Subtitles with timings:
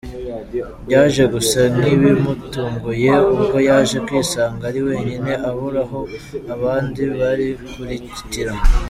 [0.85, 5.99] Byaje gusa nk’ibimutunguye ubwo yaje kwisanga ari wenyine abura aho
[6.55, 8.51] abandi bari kurigitira.